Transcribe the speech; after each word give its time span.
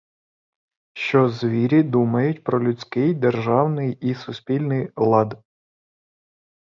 Що 0.93 1.29
звірі 1.29 1.83
думають 1.83 2.43
про 2.43 2.63
людський 2.63 3.13
державний 3.13 3.93
і 4.01 4.13
суспільний 4.15 4.91
лад? 4.95 5.43